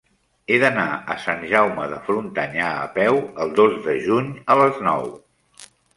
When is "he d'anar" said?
0.53-0.85